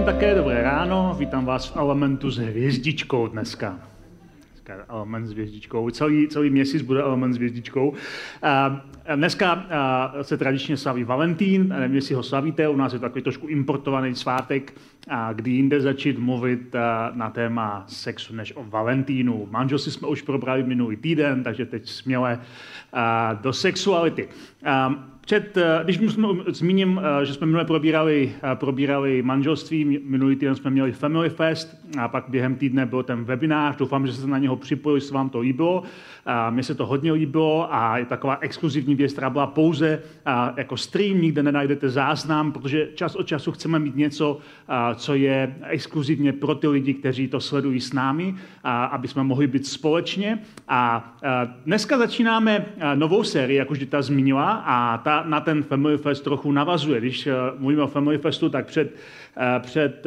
[0.00, 3.80] Zdravím také, dobré ráno, vítám vás v Elementu s hvězdičkou dneska
[4.88, 5.90] element s hvězdičkou.
[5.90, 7.94] Celý, celý měsíc bude element s hvězdičkou.
[9.16, 9.66] Dneska
[10.22, 14.14] se tradičně slaví Valentín, nevím, jestli ho slavíte, u nás je to takový trošku importovaný
[14.14, 14.74] svátek,
[15.32, 16.74] kdy jinde začít mluvit
[17.12, 19.48] na téma sexu než o Valentínu.
[19.50, 22.40] Manželství jsme už probrali minulý týden, takže teď směle
[23.42, 24.28] do sexuality.
[25.30, 30.56] Před, eh, když jsme, zmíním, eh, že jsme minule probírali, eh, probírali manželství, minulý týden
[30.56, 34.38] jsme měli Family Fest a pak během týdne byl ten webinář, doufám, že se na
[34.38, 35.82] něho připojili, jestli vám to líbilo.
[36.50, 40.02] Mně se to hodně líbilo a je taková exkluzivní věc, která byla pouze
[40.56, 44.38] jako stream, nikde nenajdete záznam, protože čas od času chceme mít něco,
[44.94, 49.66] co je exkluzivně pro ty lidi, kteří to sledují s námi, aby jsme mohli být
[49.66, 50.38] společně.
[50.68, 51.12] A
[51.64, 56.52] dneska začínáme novou sérii, jak už Dita zmínila, a ta na ten Family Fest trochu
[56.52, 57.00] navazuje.
[57.00, 58.96] Když mluvíme o Family Festu, tak před,
[59.58, 60.06] před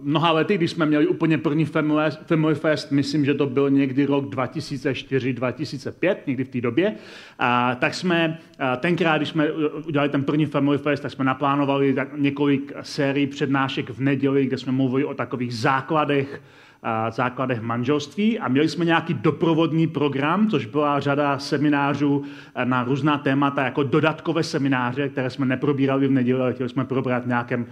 [0.00, 4.06] mnoha lety, když jsme měli úplně první Family, Family Fest, myslím, že to byl někdy
[4.06, 6.96] rok 2004-2005, někdy v té době, uh,
[7.78, 9.52] tak jsme uh, tenkrát, když jsme
[9.86, 14.58] udělali ten první Family Fest, tak jsme naplánovali tak několik sérií přednášek v neděli, kde
[14.58, 16.42] jsme mluvili o takových základech
[17.10, 18.38] základech manželství.
[18.38, 22.22] A měli jsme nějaký doprovodný program, což byla řada seminářů
[22.54, 26.84] eh, na různá témata, jako dodatkové semináře, které jsme neprobírali v neděli, ale chtěli jsme
[26.84, 27.66] probrat v nějakém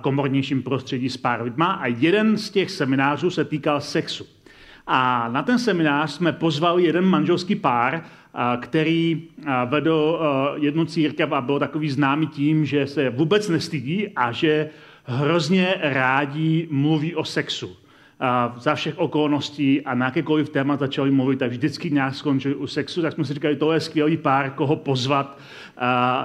[0.00, 1.66] komornějším prostředí s pár lidma.
[1.66, 4.26] A jeden z těch seminářů se týkal sexu.
[4.86, 8.02] A na ten seminář jsme pozvali jeden manželský pár,
[8.60, 9.22] který
[9.66, 10.20] vedl
[10.56, 14.68] jednu církev a byl takový známý tím, že se vůbec nestydí a že
[15.04, 17.79] hrozně rádi mluví o sexu
[18.58, 23.02] za všech okolností a na jakékoliv téma začali mluvit, tak vždycky nějak skončili u sexu,
[23.02, 25.38] tak jsme si říkali, tohle je skvělý pár, koho pozvat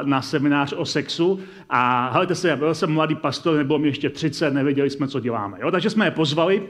[0.03, 1.39] na seminář o sexu.
[1.69, 5.19] A hledajte se, já byl jsem mladý pastor, nebylo mi ještě 30, nevěděli jsme, co
[5.19, 5.57] děláme.
[5.61, 5.71] Jo?
[5.71, 6.63] Takže jsme je pozvali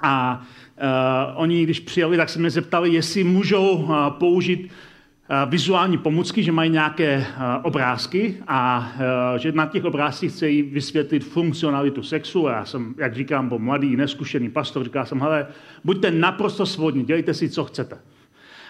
[0.00, 0.42] a
[0.76, 4.70] uh, oni, když přijeli, tak se mě zeptali, jestli můžou uh, použít
[5.46, 7.26] vizuální pomůcky, že mají nějaké eh,
[7.62, 8.92] obrázky a
[9.34, 12.48] eh, že na těch obrázcích chce vysvětlit funkcionalitu sexu.
[12.48, 15.46] A já jsem, jak říkám, byl mladý, neskušený pastor, říkal jsem, hele,
[15.84, 17.98] buďte naprosto svobodní, dělejte si, co chcete.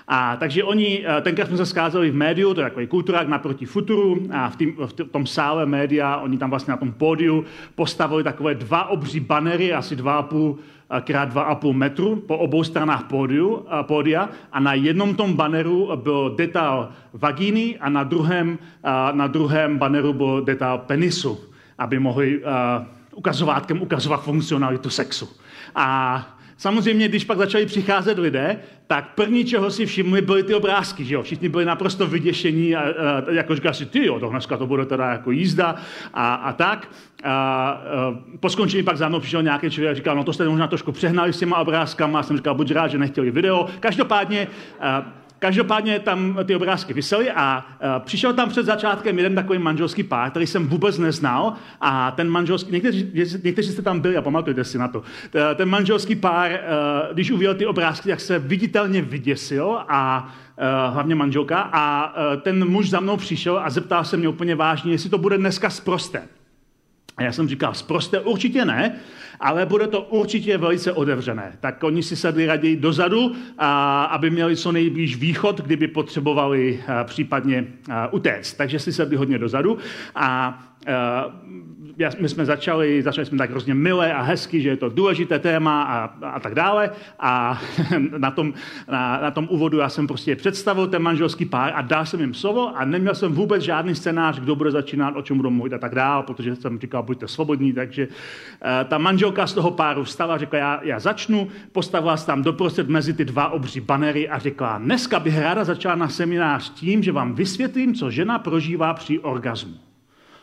[0.09, 4.27] A takže oni, tenkrát jsme se skázali v médiu, to je takový kulturák naproti futuru,
[4.33, 7.45] a v, tým, v tom sále média, oni tam vlastně na tom pódiu
[7.75, 10.59] postavili takové dva obří banery, asi dva a půl
[11.01, 16.89] krát 2,5 metru po obou stranách pódiu, pódia a na jednom tom baneru byl detail
[17.13, 18.59] vagíny a na druhém,
[19.13, 21.41] na druhém baneru byl detail penisu,
[21.79, 22.43] aby mohli
[23.15, 25.29] ukazovátkem ukazovat funkcionalitu sexu.
[25.75, 31.05] A Samozřejmě, když pak začali přicházet lidé, tak první, čeho si všimli, byly ty obrázky,
[31.05, 31.23] že jo?
[31.23, 34.87] Všichni byli naprosto vyděšení a, a jako říká si, ty jo, to dneska to bude
[34.87, 35.77] teda jako jízda
[36.15, 36.89] a, a tak.
[37.25, 37.79] A, a,
[38.41, 40.93] po skončení pak za mnou přišel nějaký člověk a říkal, no to jste možná trošku
[40.93, 42.19] přehnali s těma obrázkama.
[42.19, 43.67] A jsem říkal, buď rád, že nechtěli video.
[43.81, 44.49] Každopádně
[44.81, 47.65] a, Každopádně tam ty obrázky vysely a
[47.99, 52.73] přišel tam před začátkem jeden takový manželský pár, který jsem vůbec neznal a ten manželský,
[52.73, 53.11] někteří,
[53.45, 55.03] někteří jste tam byli a pamatujte si na to,
[55.55, 56.61] ten manželský pár,
[57.13, 60.29] když uviděl ty obrázky, tak se viditelně vyděsil a
[60.91, 65.11] hlavně manželka a ten muž za mnou přišel a zeptal se mě úplně vážně, jestli
[65.11, 66.23] to bude dneska zprosté.
[67.17, 68.97] A já jsem říkal, zprosté určitě ne,
[69.41, 71.53] ale bude to určitě velice otevřené.
[71.61, 77.05] Tak oni si sedli raději dozadu, a, aby měli co nejblíž východ, kdyby potřebovali a,
[77.05, 78.57] případně a, utéct.
[78.57, 79.79] Takže si sedli hodně dozadu
[80.15, 80.59] a
[82.21, 85.83] my jsme začali, začali jsme tak hrozně milé a hezky, že je to důležité téma
[85.83, 86.91] a, a tak dále.
[87.21, 87.61] A
[88.19, 88.55] na tom,
[88.89, 92.35] na, na tom úvodu já jsem prostě představil ten manželský pár a dal jsem jim
[92.35, 95.79] slovo a neměl jsem vůbec žádný scénář, kdo bude začínat, o čem budou mluvit a
[95.79, 97.73] tak dále, protože jsem říkal, buďte svobodní.
[97.73, 98.13] Takže uh,
[98.89, 103.13] ta manželka z toho páru vstala řekla, já, já začnu, postavila se tam doprostřed mezi
[103.13, 107.35] ty dva obří banery a řekla, dneska bych ráda začala na seminář tím, že vám
[107.35, 109.75] vysvětlím, co žena prožívá při orgazmu.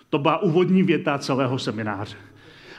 [0.10, 2.16] To byla úvodní věta celého semináře.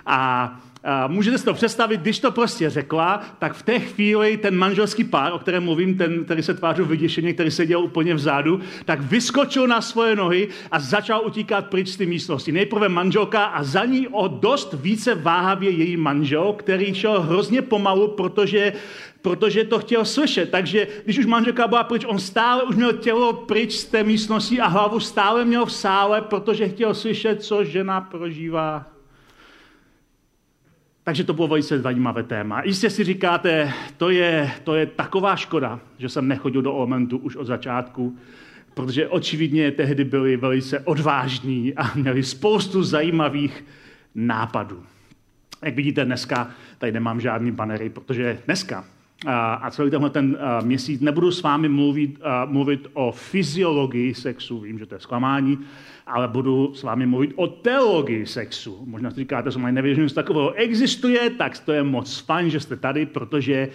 [0.06, 0.60] A
[1.06, 5.32] můžete si to představit, když to prostě řekla, tak v té chvíli ten manželský pár,
[5.32, 9.80] o kterém mluvím, ten, který se tvářil vyděšeně, který seděl úplně vzadu, tak vyskočil na
[9.80, 12.52] svoje nohy a začal utíkat pryč z té místnosti.
[12.52, 18.08] Nejprve manželka a za ní o dost více váhavě její manžel, který šel hrozně pomalu,
[18.08, 18.72] protože
[19.22, 20.50] protože to chtěl slyšet.
[20.50, 24.60] Takže když už manželka byla pryč, on stále už měl tělo pryč z té místnosti
[24.60, 28.93] a hlavu stále měl v sále, protože chtěl slyšet, co žena prožívá.
[31.04, 32.62] Takže to bylo velice zajímavé téma.
[32.64, 37.36] Jistě si říkáte, to je, to je taková škoda, že jsem nechodil do Omentu už
[37.36, 38.18] od začátku,
[38.74, 43.64] protože očividně tehdy byli velice odvážní a měli spoustu zajímavých
[44.14, 44.84] nápadů.
[45.64, 48.84] Jak vidíte dneska, tady nemám žádný banery, protože dneska
[49.26, 54.86] a celý tenhle ten měsíc nebudu s vámi mluvit, mluvit o fyziologii sexu, vím, že
[54.86, 55.58] to je zklamání,
[56.06, 58.84] ale budu s vámi mluvit o teologii sexu.
[58.86, 62.76] Možná si říkáte, že nevěřím, že takového existuje, tak to je moc fajn, že jste
[62.76, 63.68] tady, protože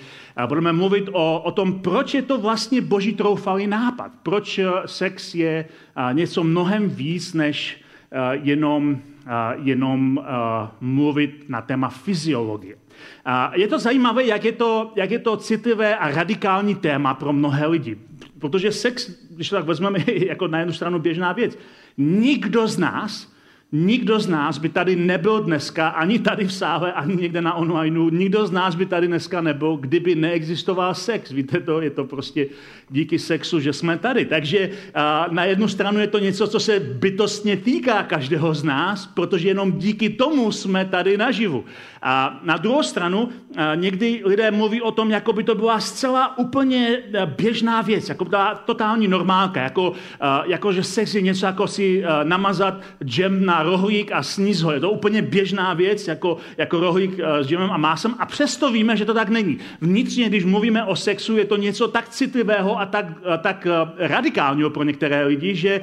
[0.47, 4.11] budeme mluvit o, o tom, proč je to vlastně boží troufalý nápad.
[4.23, 5.65] Proč sex je
[6.13, 7.81] něco mnohem víc, než
[8.31, 8.97] jenom,
[9.63, 10.25] jenom
[10.81, 12.75] mluvit na téma fyziologie.
[13.25, 17.33] A je to zajímavé, jak je to, jak je to citlivé a radikální téma pro
[17.33, 17.97] mnohé lidi.
[18.39, 21.57] Protože sex, když to tak vezmeme, je jako na jednu stranu běžná věc.
[21.97, 23.33] Nikdo z nás
[23.71, 28.10] Nikdo z nás by tady nebyl dneska, ani tady v sále, ani někde na onlineu,
[28.10, 31.31] nikdo z nás by tady dneska nebyl, kdyby neexistoval sex.
[31.31, 32.48] Víte to, je to prostě
[32.89, 34.25] díky sexu, že jsme tady.
[34.25, 34.69] Takže
[35.31, 39.71] na jednu stranu je to něco, co se bytostně týká každého z nás, protože jenom
[39.71, 41.66] díky tomu jsme tady naživu.
[42.01, 43.30] A na druhou stranu
[43.75, 46.98] někdy lidé mluví o tom, jako by to byla zcela úplně
[47.38, 49.94] běžná věc, jako ta totální normálka, jako,
[50.45, 54.71] jako že sex je něco jako si namazat džem na rohlík a sníz ho.
[54.71, 58.97] Je to úplně běžná věc, jako, jako rohlík s džemem a másem a přesto víme,
[58.97, 59.57] že to tak není.
[59.81, 63.06] Vnitřně, když mluvíme o sexu, je to něco tak citlivého a tak,
[63.41, 63.67] tak
[63.97, 65.81] radikálního pro některé lidi, že,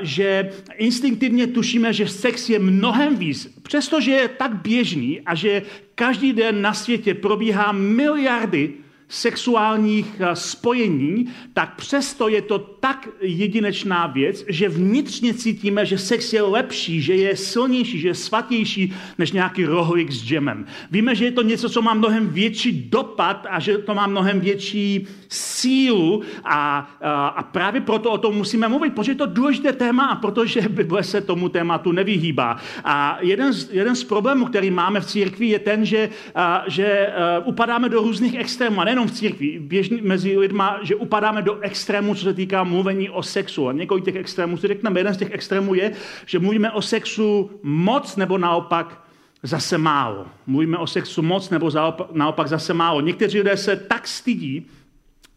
[0.00, 3.58] že instinktivně tušíme, že sex je mnohem víc.
[3.62, 5.62] Přestože je tak běžný a že
[5.94, 14.06] každý den na světě probíhá miliardy sexuálních eh, spojení, tak přesto je to tak jedinečná
[14.06, 19.32] věc, že vnitřně cítíme, že sex je lepší, že je silnější, že je svatější než
[19.32, 20.66] nějaký rohlík s džemem.
[20.90, 24.40] Víme, že je to něco, co má mnohem větší dopad a že to má mnohem
[24.40, 29.72] větší sílu a, a, a právě proto o tom musíme mluvit, protože je to důležité
[29.72, 32.56] téma a protože Bible se tomu tématu nevyhýbá.
[32.84, 37.06] A jeden z, jeden z problémů, který máme v církvi, je ten, že, a, že
[37.06, 41.58] a, upadáme do různých extrémů, a nejenom v církvi, běžně mezi lidma, že upadáme do
[41.60, 43.68] extrému, co se týká mluvení o sexu.
[43.68, 45.00] A několik těch extrémů si řekneme.
[45.00, 45.92] Jeden z těch extrémů je,
[46.26, 49.04] že mluvíme o sexu moc nebo naopak
[49.42, 50.26] zase málo.
[50.46, 51.70] Mluvíme o sexu moc nebo
[52.12, 53.00] naopak zase málo.
[53.00, 54.66] Někteří lidé se tak stydí,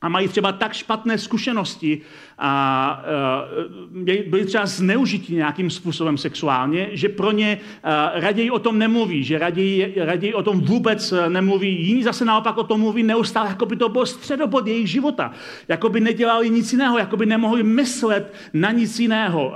[0.01, 2.01] a mají třeba tak špatné zkušenosti
[2.39, 3.01] a
[4.27, 7.59] byli třeba zneužití nějakým způsobem sexuálně, že pro ně
[8.13, 11.87] raději o tom nemluví, že raději, raději o tom vůbec nemluví.
[11.87, 15.31] Jiní zase naopak o tom mluví neustále, jako by to bylo středobod jejich života.
[15.67, 19.53] Jako by nedělali nic jiného, jako by nemohli myslet na nic jiného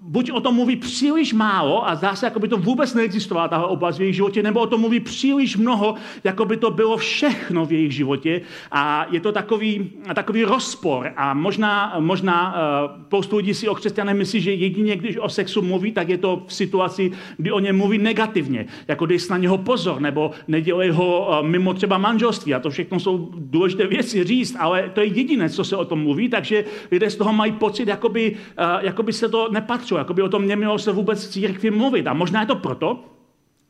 [0.00, 3.66] buď o tom mluví příliš málo a zdá se, jako by to vůbec neexistovala, tahle
[3.66, 5.94] oblast v jejich životě, nebo o tom mluví příliš mnoho,
[6.24, 8.40] jako by to bylo všechno v jejich životě.
[8.72, 11.12] A je to takový, takový rozpor.
[11.16, 15.62] A možná, možná uh, spoustu lidí si o křesťanech myslí, že jedině, když o sexu
[15.62, 18.66] mluví, tak je to v situaci, kdy o něm mluví negativně.
[18.88, 22.54] Jako dej na něho pozor, nebo nedělej ho uh, mimo třeba manželství.
[22.54, 26.02] A to všechno jsou důležité věci říct, ale to je jediné, co se o tom
[26.02, 29.98] mluví, takže lidé z toho mají pocit, jako by, uh, jako by se to nepatřilo,
[29.98, 32.06] jako by o tom nemělo se vůbec v církvi mluvit.
[32.06, 33.15] A možná je to proto,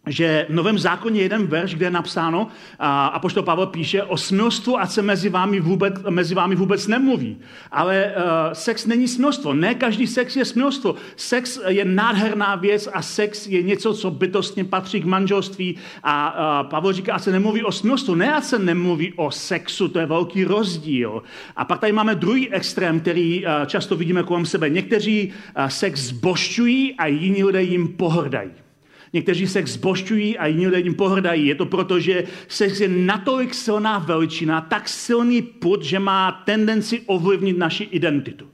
[0.06, 2.48] že v Novém zákoně je jeden verš, kde je napsáno,
[2.78, 7.36] a apoštol Pavel píše, o smilstvu a se mezi vámi vůbec, mezi vámi vůbec nemluví.
[7.72, 8.22] Ale uh,
[8.52, 9.54] sex není smilstvo.
[9.54, 10.94] Ne každý sex je smilstvo.
[11.16, 15.76] Sex je nádherná věc a sex je něco, co bytostně patří k manželství.
[16.02, 18.14] A uh, Pavel říká, a se nemluví o smilstvu.
[18.14, 21.22] Ne, a se nemluví o sexu, to je velký rozdíl.
[21.56, 24.70] A pak tady máme druhý extrém, který uh, často vidíme kolem sebe.
[24.70, 28.65] Někteří uh, sex zbošťují a jiní lidé jim pohrdají.
[29.12, 31.46] Někteří sex zbošťují a jiní lidé jim pohrdají.
[31.46, 37.02] Je to proto, že sex je natolik silná veličina, tak silný put, že má tendenci
[37.06, 38.46] ovlivnit naši identitu.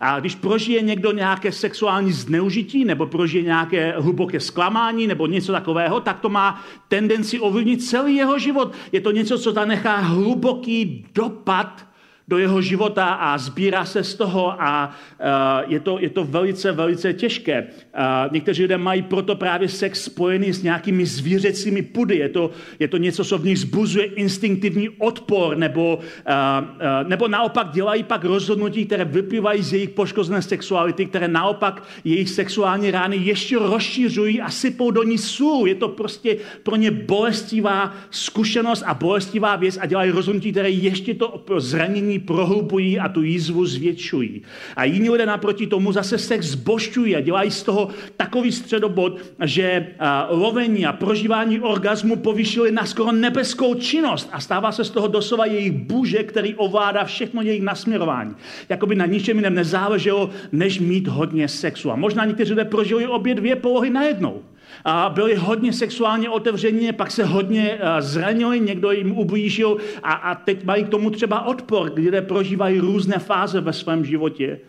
[0.00, 6.00] A když prožije někdo nějaké sexuální zneužití nebo prožije nějaké hluboké zklamání nebo něco takového,
[6.00, 8.72] tak to má tendenci ovlivnit celý jeho život.
[8.92, 11.86] Je to něco, co zanechá hluboký dopad
[12.28, 16.72] do jeho života a sbírá se z toho a uh, je, to, je to velice,
[16.72, 17.62] velice těžké.
[17.62, 22.16] Uh, někteří lidé mají proto právě sex spojený s nějakými zvířecími pudy.
[22.16, 27.70] Je to, je to něco, co v nich zbuzuje instinktivní odpor nebo, uh, nebo naopak
[27.72, 33.58] dělají pak rozhodnutí, které vyplývají z jejich poškozené sexuality, které naopak jejich sexuální rány ještě
[33.58, 35.68] rozšířují a sypou do ní sůl.
[35.68, 41.14] Je to prostě pro ně bolestivá zkušenost a bolestivá věc a dělají rozhodnutí, které ještě
[41.14, 44.42] to zranění prohlubují a tu jízvu zvětšují.
[44.76, 49.86] A jiní lidé naproti tomu zase sex zbošťují a dělají z toho takový středobod, že
[50.30, 55.46] lovení a prožívání orgazmu povyšili na skoro nebeskou činnost a stává se z toho doslova
[55.46, 58.34] jejich bůže, který ovládá všechno jejich nasměrování.
[58.68, 61.90] Jakoby na ničem jiném nezáleželo, než mít hodně sexu.
[61.90, 64.42] A možná někteří lidé prožili obě dvě polohy najednou
[64.84, 70.34] a byli hodně sexuálně otevření, pak se hodně eh, zranili, někdo jim ublížil a, a
[70.34, 74.60] teď mají k tomu třeba odpor, kde prožívají různé fáze ve svém životě.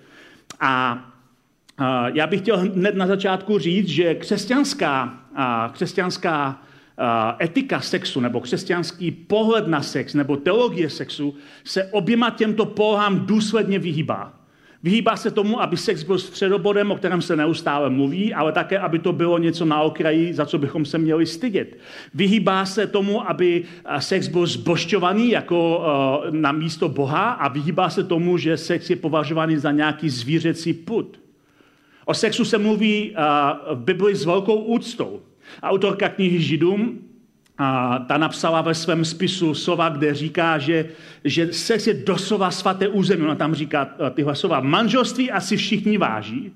[0.60, 1.06] A,
[1.78, 6.62] a já bych chtěl hned na začátku říct, že křesťanská, a, křesťanská
[7.42, 13.80] etika sexu nebo křesťanský pohled na sex nebo teologie sexu se oběma těmto polohám důsledně
[13.80, 14.34] vyhýbá.
[14.84, 19.00] Vyhýbá se tomu, aby sex byl středobodem, o kterém se neustále mluví, ale také, aby
[19.00, 21.78] to bylo něco na okraji, za co bychom se měli stydět.
[22.14, 27.90] Vyhýbá se tomu, aby eh, sex byl zbošťovaný jako uh, na místo Boha a vyhýbá
[27.90, 31.20] se tomu, že sex je považovaný za nějaký zvířecí put.
[32.06, 35.22] O sexu se mluví uh, v Bibli s velkou úctou.
[35.64, 37.07] Autorka knihy Židům
[37.58, 40.86] a ta napsala ve svém spisu slova, kde říká, že,
[41.24, 43.24] že sex je doslova svaté území.
[43.24, 44.60] Ona tam říká eh, tyhle slova.
[44.60, 46.52] Manželství asi všichni váží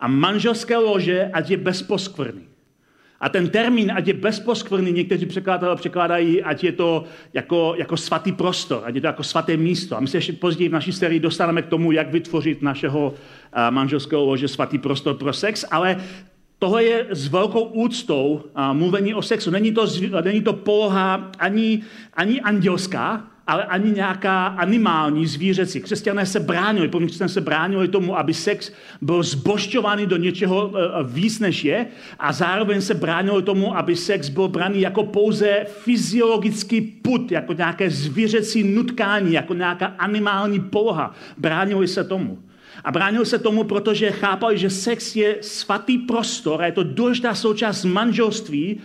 [0.00, 2.42] a manželské lože, ať je bezposkvrný.
[3.20, 8.32] A ten termín, ať je bezposkvrný, někteří překladatelé překládají, ať je to jako, jako svatý
[8.32, 9.96] prostor, ať je to jako svaté místo.
[9.96, 13.14] A my se ještě později v naší sérii dostaneme k tomu, jak vytvořit našeho
[13.52, 15.96] eh, manželského lože svatý prostor pro sex, ale
[16.58, 19.50] Tohle je s velkou úctou a mluvení o sexu.
[19.50, 19.86] Není to,
[20.24, 21.82] není to poloha ani,
[22.14, 25.80] ani andělská, ale ani nějaká animální zvířecí.
[25.80, 30.84] Křesťané se bránili, první křesťané se bránili tomu, aby sex byl zbošťovaný do něčeho e,
[30.84, 31.86] e, víc než je
[32.18, 37.90] a zároveň se bránili tomu, aby sex byl braný jako pouze fyziologický put, jako nějaké
[37.90, 41.14] zvířecí nutkání, jako nějaká animální poloha.
[41.38, 42.38] Bránili se tomu.
[42.84, 47.34] A bránil se tomu, protože chápal, že sex je svatý prostor a je to důležitá
[47.34, 48.80] součást manželství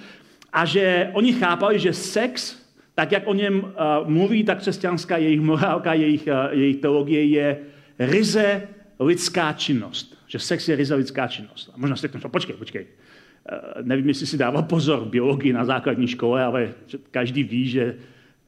[0.54, 2.58] a že oni chápali, že sex,
[2.96, 7.58] tak jak o něm uh, mluví ta křesťanská jejich morálka, jejich, uh, jejich teologie, je
[8.00, 8.68] ryze
[9.00, 10.18] lidská činnost.
[10.28, 11.70] Že sex je ryze lidská činnost.
[11.74, 12.86] A možná si řeknete, počkej, počkej.
[12.86, 16.74] Uh, nevím, jestli si dával pozor v biologii na základní škole, ale
[17.12, 17.96] každý ví, že,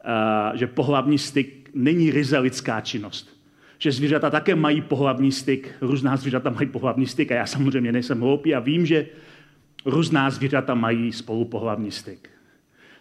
[0.05, 3.32] uh, že pohlavní styk není ryze lidská činnost
[3.83, 8.19] že zvířata také mají pohlavní styk, různá zvířata mají pohlavní styk a já samozřejmě nejsem
[8.19, 9.05] hloupý a vím, že
[9.85, 12.29] různá zvířata mají spolu pohlavní styk.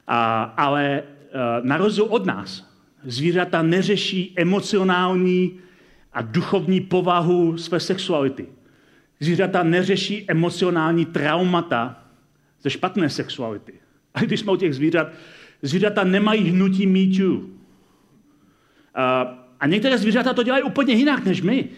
[0.07, 2.75] A, ale uh, na rozdíl od nás,
[3.05, 5.59] zvířata neřeší emocionální
[6.13, 8.47] a duchovní povahu své sexuality.
[9.21, 12.05] Zvířata neřeší emocionální traumata
[12.63, 13.73] ze špatné sexuality.
[14.15, 15.09] A když jsme u těch zvířat,
[15.63, 17.23] zvířata nemají hnutí.
[17.23, 17.43] Uh,
[19.63, 21.69] a některé zvířata to dělají úplně jinak než my.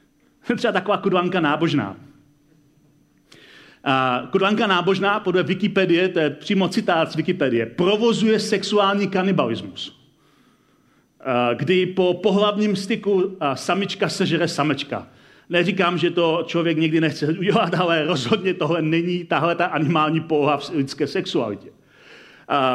[0.56, 1.96] Třeba taková kudlanka nábožná.
[3.84, 10.02] A kudlanka nábožná podle Wikipedie, to je přímo citát z Wikipedie, provozuje sexuální kanibalismus.
[11.54, 15.08] Kdy po pohlavním styku samička sežere samečka.
[15.48, 20.56] Neříkám, že to člověk nikdy nechce udělat, ale rozhodně tohle není tahle ta animální poloha
[20.56, 21.68] v lidské sexualitě.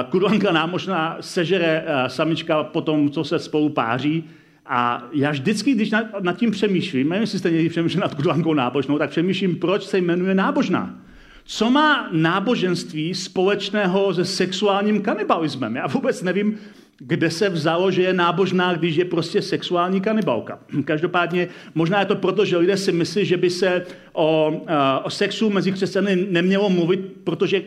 [0.09, 4.29] Kudlanka námožná sežere samička po tom, co se spolu páří,
[4.67, 8.97] a já vždycky, když nad, tím přemýšlím, nevím, jestli jste někdy přemýšleli nad kudlankou nábožnou,
[8.97, 10.99] tak přemýšlím, proč se jmenuje nábožná.
[11.45, 15.75] Co má náboženství společného se sexuálním kanibalismem?
[15.75, 16.57] Já vůbec nevím,
[16.99, 20.59] kde se vzalo, že je nábožná, když je prostě sexuální kanibalka.
[20.83, 25.09] Každopádně možná je to proto, že lidé si myslí, že by se o, eh, o
[25.09, 27.63] sexu mezi křesťany nemělo mluvit, protože eh,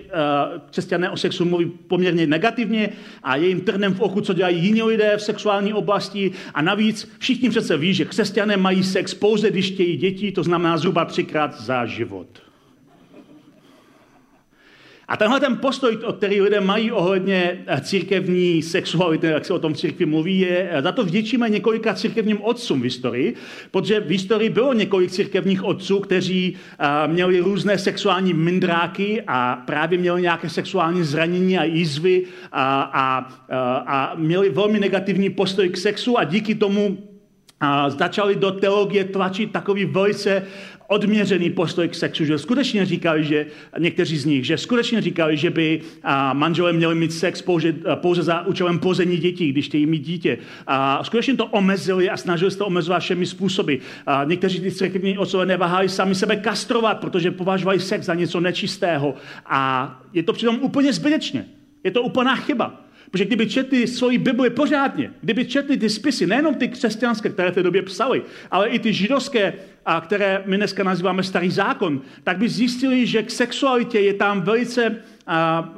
[0.71, 2.89] křesťané o sexu mluví poměrně negativně
[3.23, 6.33] a je jim trnem v oku, co dělají jiní lidé v sexuální oblasti.
[6.55, 10.77] A navíc všichni přece ví, že křesťané mají sex pouze, když chtějí děti, to znamená
[10.77, 12.50] zhruba třikrát za život.
[15.11, 19.59] A tenhle ten postoj, o který lidé mají ohledně eh, církevní sexuality, jak se o
[19.59, 23.35] tom církvi mluví, je, eh, za to vděčíme několika církevním otcům v historii,
[23.71, 29.99] protože v historii bylo několik církevních otců, kteří eh, měli různé sexuální mindráky a právě
[29.99, 35.77] měli nějaké sexuální zranění a jízvy a, a, a, a měli velmi negativní postoj k
[35.77, 37.11] sexu a díky tomu
[37.61, 40.47] a začali do teologie tlačit takový velice
[40.91, 43.47] odměřený postoj k sexu, že skutečně říkali, že
[43.79, 45.81] někteří z nich, že skutečně říkali, že by
[46.33, 50.39] manželé měli mít sex pouze, pouze za účelem pození dětí, když chtějí mít dítě.
[50.67, 53.75] A skutečně to omezili a snažili se to omezovat všemi způsoby.
[54.07, 59.15] A někteří ty církevní otcové neváhali sami sebe kastrovat, protože považovali sex za něco nečistého.
[59.47, 61.45] A je to přitom úplně zbytečně.
[61.85, 62.81] Je to úplná chyba.
[63.11, 67.55] Protože kdyby četli svoji Bibli pořádně, kdyby četli ty spisy, nejenom ty křesťanské, které v
[67.55, 69.53] té době psali, ale i ty židovské,
[69.87, 74.41] a které my dneska nazýváme starý zákon, tak by zjistili, že k sexualitě je tam
[74.41, 75.69] velice a,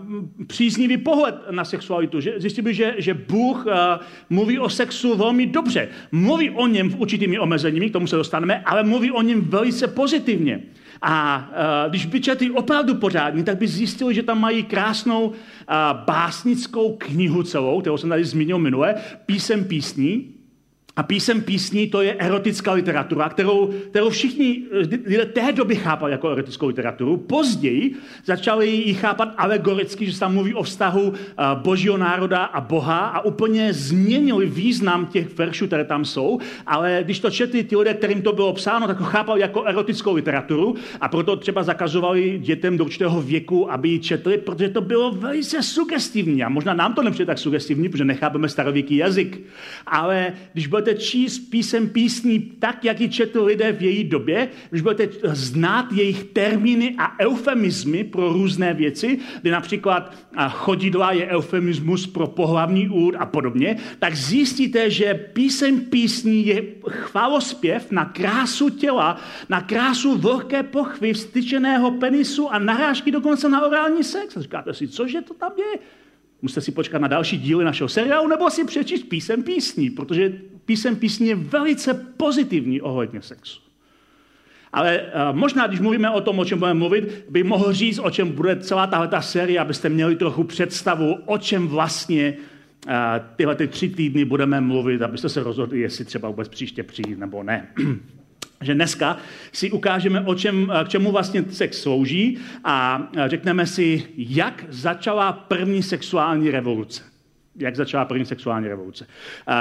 [0.47, 2.21] příznivý pohled na sexualitu.
[2.21, 5.89] Že, zjistili by, že, že Bůh a, mluví o sexu velmi dobře.
[6.13, 9.89] Mluví o něm v určitými omezeními, k tomu se dostaneme, ale mluví o něm velice
[9.89, 10.63] pozitivně.
[11.03, 11.49] A
[11.85, 15.35] uh, když by četli opravdu pořádně, tak by zjistili, že tam mají krásnou uh,
[16.07, 18.95] básnickou knihu celou, kterou jsem tady zmínil minule,
[19.27, 20.35] písem písní,
[20.97, 26.13] a písem písní to je erotická literatura, kterou, kterou všichni eh, lidé té doby chápali
[26.13, 27.17] jako erotickou literaturu.
[27.17, 27.95] Později
[28.25, 32.99] začali ji chápat alegoricky, že se tam mluví o vztahu eh, božího národa a Boha
[32.99, 36.39] a úplně změnili význam těch veršů, které tam jsou.
[36.67, 40.15] Ale když to četli ti lidé, kterým to bylo psáno, tak to chápali jako erotickou
[40.15, 45.13] literaturu a proto třeba zakazovali dětem do určitého věku, aby ji četli, protože to bylo
[45.13, 46.45] velice sugestivní.
[46.45, 49.41] A možná nám to nepřijde tak sugestivní, protože nechápeme starověký jazyk.
[49.87, 54.49] Ale když byl budete číst písem písní tak, jak ji četl lidé v její době,
[54.71, 60.15] když budete znát jejich termíny a eufemizmy pro různé věci, kdy například
[60.51, 67.91] chodidla je eufemismus pro pohlavní úd a podobně, tak zjistíte, že písem písní je chvalospěv
[67.91, 74.37] na krásu těla, na krásu vlhké pochvy, vstyčeného penisu a narážky dokonce na orální sex.
[74.37, 75.79] A říkáte si, cože to tam je?
[76.43, 80.33] Musíte si počkat na další díly našeho seriálu nebo si přečíst písem písní, protože
[80.65, 83.61] písem písní je velice pozitivní ohledně sexu.
[84.73, 88.11] Ale uh, možná, když mluvíme o tom, o čem budeme mluvit, bych mohl říct, o
[88.11, 92.35] čem bude celá tahle série, abyste měli trochu představu, o čem vlastně
[92.87, 92.93] uh,
[93.37, 97.43] tyhle ty tři týdny budeme mluvit, abyste se rozhodli, jestli třeba vůbec příště přijít nebo
[97.43, 97.69] ne.
[98.61, 99.17] že dneska
[99.53, 105.83] si ukážeme, o čem, k čemu vlastně sex slouží a řekneme si, jak začala první
[105.83, 107.12] sexuální revoluce
[107.57, 109.07] jak začala první sexuální revoluce.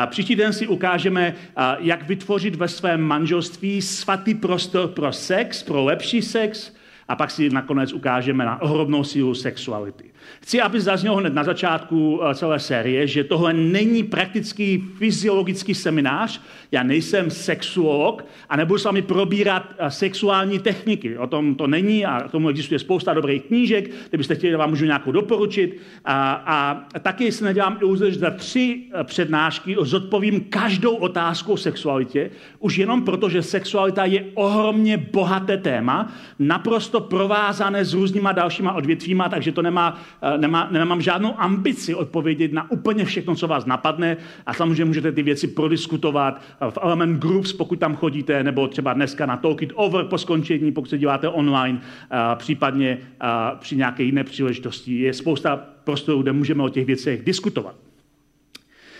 [0.09, 1.35] Příští den si ukážeme,
[1.79, 6.73] jak vytvořit ve svém manželství svatý prostor pro sex, pro lepší sex,
[7.11, 10.11] a pak si nakonec ukážeme na ohromnou sílu sexuality.
[10.41, 16.41] Chci, aby zaznělo hned na začátku eh, celé série, že tohle není praktický fyziologický seminář.
[16.71, 21.17] Já nejsem sexuolog a nebudu s vámi probírat eh, sexuální techniky.
[21.17, 24.85] O tom to není a k tomu existuje spousta dobrých knížek, kdybyste chtěli, vám můžu
[24.85, 25.77] nějakou doporučit.
[26.05, 31.57] A, a taky si nedělám iluze, že za tři eh, přednášky zodpovím každou otázku o
[31.57, 38.73] sexualitě, už jenom proto, že sexualita je ohromně bohaté téma, naprosto provázané s různýma dalšíma
[38.73, 43.65] odvětvíma, takže to nemá Eh, nemá, nemám žádnou ambici odpovědět na úplně všechno, co vás
[43.65, 48.93] napadne a samozřejmě můžete ty věci prodiskutovat v Element Groups, pokud tam chodíte, nebo třeba
[48.93, 53.27] dneska na Talk It Over po skončení, pokud se díváte online, eh, případně eh,
[53.59, 54.99] při nějaké jiné příležitosti.
[54.99, 57.75] Je spousta prostorů, kde můžeme o těch věcech diskutovat.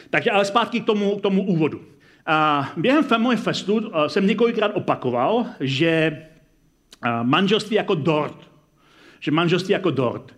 [0.09, 1.81] Takže ale zpátky k tomu, k tomu úvodu.
[2.77, 6.17] Během Family Festu jsem několikrát opakoval, že
[7.23, 8.37] manželství jako dort,
[9.19, 10.35] že manželství jako dort,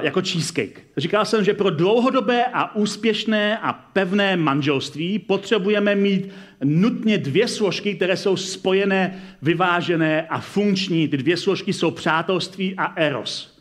[0.00, 0.80] jako cheesecake.
[0.96, 6.28] Říkal jsem, že pro dlouhodobé a úspěšné a pevné manželství potřebujeme mít
[6.64, 11.08] nutně dvě složky, které jsou spojené, vyvážené a funkční.
[11.08, 13.60] Ty dvě složky jsou přátelství a eros.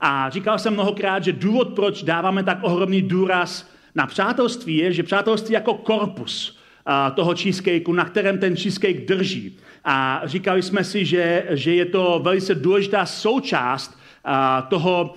[0.00, 5.02] A říkal jsem mnohokrát, že důvod, proč dáváme tak ohromný důraz na přátelství, je, že
[5.02, 6.59] přátelství jako korpus
[7.14, 9.56] toho cheesecakeu, na kterém ten cheesecake drží.
[9.84, 13.98] A říkali jsme si, že, že je to velice důležitá součást
[14.68, 15.14] toho,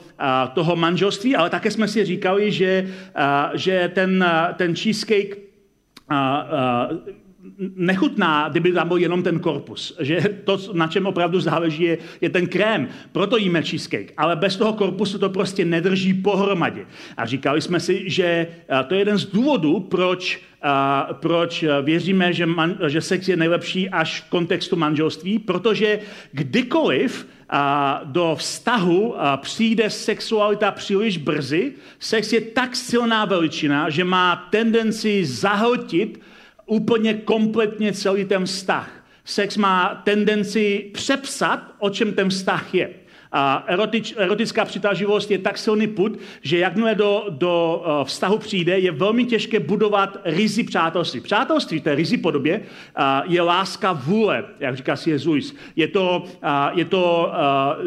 [0.54, 2.88] toho manželství, ale také jsme si říkali, že,
[3.54, 5.38] že ten, ten cheesecake
[7.76, 9.98] nechutná, kdyby tam byl jenom ten korpus.
[10.00, 12.88] Že to, na čem opravdu záleží, je, je ten krém.
[13.12, 14.14] Proto jíme cheesecake.
[14.18, 16.86] Ale bez toho korpusu to prostě nedrží pohromadě.
[17.18, 18.48] A říkali jsme si, že
[18.88, 20.42] to je jeden z důvodů, proč,
[21.14, 26.00] proč věříme, že, man, že sex je nejlepší až v kontextu manželství, protože
[26.32, 27.28] kdykoliv
[28.04, 36.22] do vztahu přijde sexualita příliš brzy, sex je tak silná veličina, že má tendenci zahltit
[36.66, 38.90] úplně kompletně celý ten vztah.
[39.26, 42.90] Sex má tendenci přepsat, o čem ten vztah je.
[43.36, 48.80] A erotič, erotická přitažlivost je tak silný put, že jakmile do, do uh, vztahu přijde,
[48.80, 51.20] je velmi těžké budovat rizy přátelství.
[51.20, 55.56] Přátelství v té rizy podobě uh, je láska vůle, jak říká si Jezus.
[55.76, 57.32] Je to, uh, je to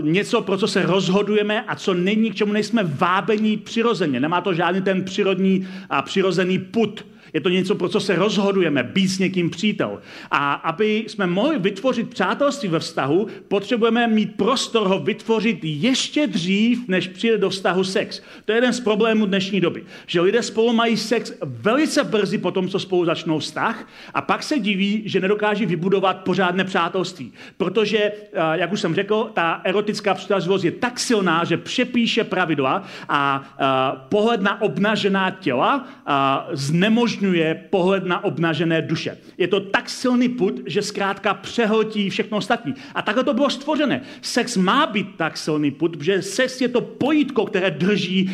[0.01, 4.21] něco, pro co se rozhodujeme a co není, k čemu nejsme vábení přirozeně.
[4.21, 7.07] Nemá to žádný ten přírodní a přirozený put.
[7.37, 10.01] Je to něco, pro co se rozhodujeme, být s někým přítel.
[10.31, 16.89] A aby jsme mohli vytvořit přátelství ve vztahu, potřebujeme mít prostor ho vytvořit ještě dřív,
[16.89, 18.23] než přijde do vztahu sex.
[18.45, 19.85] To je jeden z problémů dnešní doby.
[20.07, 24.43] Že lidé spolu mají sex velice brzy po tom, co spolu začnou vztah a pak
[24.43, 27.33] se diví, že nedokáží vybudovat pořádné přátelství.
[27.57, 28.13] Protože, eh,
[28.53, 33.65] jak už jsem řekl, ta erotická přitažlivost je tak silná, že přepíše pravidla a eh,
[34.09, 36.13] pohled na obnažená těla eh,
[36.53, 39.19] znemožňuje znemožňuje pohled na obnažené duše.
[39.39, 42.75] Je to tak silný put, že zkrátka přehltí všechno ostatní.
[42.95, 44.01] A takhle to bylo stvořené.
[44.23, 48.31] Sex má být tak silný put, že sex je to pojítko, které drží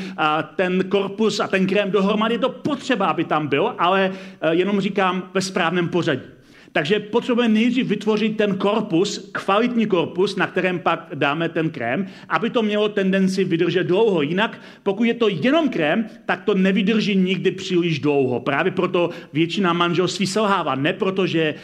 [0.56, 2.34] ten korpus a ten krém dohromady.
[2.34, 6.41] Je to potřeba, aby tam byl, ale e, jenom říkám ve správném pořadí.
[6.72, 12.50] Takže potřebujeme nejdřív vytvořit ten korpus, kvalitní korpus, na kterém pak dáme ten krém, aby
[12.50, 14.22] to mělo tendenci vydržet dlouho.
[14.22, 18.40] Jinak, pokud je to jenom krém, tak to nevydrží nikdy příliš dlouho.
[18.40, 20.74] Právě proto většina manželství selhává.
[20.74, 21.54] Ne proto, že,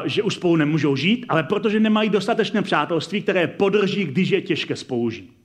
[0.00, 4.40] uh, že už spolu nemůžou žít, ale protože nemají dostatečné přátelství, které podrží, když je
[4.42, 5.38] těžké spolu žít.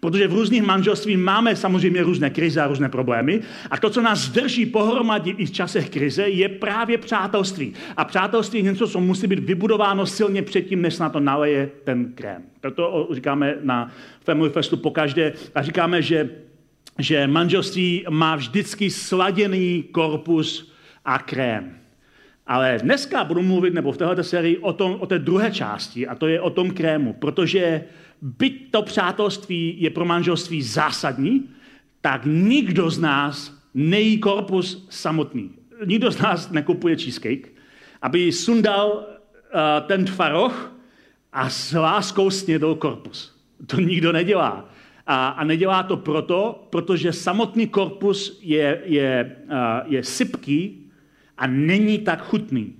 [0.00, 3.40] Protože v různých manželstvích máme samozřejmě různé krize a různé problémy.
[3.70, 7.72] A to, co nás drží pohromadě i v časech krize, je právě přátelství.
[7.96, 12.12] A přátelství je něco, co musí být vybudováno silně předtím, než na to naleje ten
[12.14, 12.42] krém.
[12.60, 13.92] Proto říkáme na
[14.24, 16.30] Family Festu pokaždé a říkáme, že,
[16.98, 20.72] že manželství má vždycky sladěný korpus
[21.04, 21.78] a krém.
[22.46, 26.14] Ale dneska budu mluvit, nebo v této sérii, o, tom, o té druhé části, a
[26.14, 27.84] to je o tom krému, protože
[28.22, 31.48] byť to přátelství je pro manželství zásadní,
[32.00, 35.50] tak nikdo z nás nejí korpus samotný.
[35.86, 37.48] Nikdo z nás nekupuje cheesecake,
[38.02, 40.76] aby sundal uh, ten tvaroh
[41.32, 43.42] a s láskou snědl korpus.
[43.66, 44.68] To nikdo nedělá.
[45.06, 50.90] A, a nedělá to proto, protože samotný korpus je, je, uh, je sypký
[51.38, 52.74] a není tak chutný.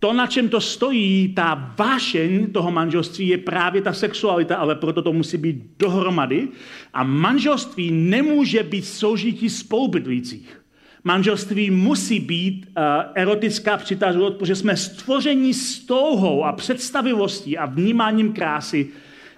[0.00, 5.02] To, na čem to stojí, ta vášeň toho manželství, je právě ta sexualita, ale proto
[5.02, 6.48] to musí být dohromady.
[6.94, 10.60] A manželství nemůže být soužití spolubydlících.
[11.04, 12.82] Manželství musí být uh,
[13.14, 18.88] erotická přitažlivost, protože jsme stvoření s touhou a představivostí a vnímáním krásy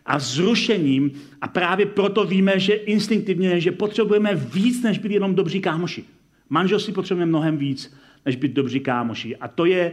[0.06, 1.10] a zrušením.
[1.40, 6.04] A právě proto víme, že instinktivně, že potřebujeme víc, než být jenom dobří kámoši.
[6.50, 7.94] Manželství potřebujeme mnohem víc,
[8.26, 9.36] než být dobří kámoši.
[9.36, 9.92] A to je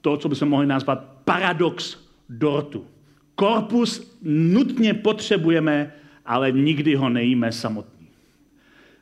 [0.00, 1.96] to, co bychom mohli nazvat paradox
[2.28, 2.86] dortu.
[3.34, 5.92] Korpus nutně potřebujeme,
[6.26, 8.06] ale nikdy ho nejíme samotný.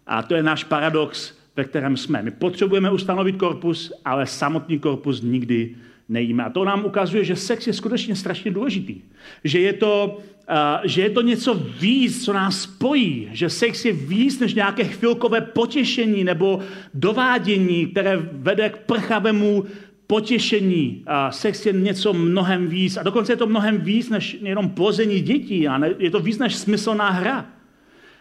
[0.07, 2.22] A to je náš paradox, ve kterém jsme.
[2.22, 5.75] My potřebujeme ustanovit korpus, ale samotný korpus nikdy
[6.09, 6.44] nejíme.
[6.44, 9.01] A to nám ukazuje, že sex je skutečně strašně důležitý.
[9.44, 10.18] Že je to,
[10.51, 13.29] uh, že je to něco víc, co nás spojí.
[13.33, 16.61] Že sex je víc než nějaké chvilkové potěšení nebo
[16.94, 19.64] dovádění, které vede k prchavému
[20.12, 21.03] potěšení.
[21.07, 22.96] A sex je něco mnohem víc.
[22.96, 25.68] A dokonce je to mnohem víc než jenom plození dětí.
[25.68, 27.46] A je to víc než smyslná hra.